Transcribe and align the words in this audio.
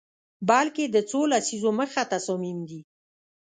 بلکه 0.49 0.83
د 0.95 0.97
څو 1.09 1.19
لسیزو 1.31 1.71
مخه 1.79 2.01
تصامیم 2.13 2.59
دي 2.69 2.81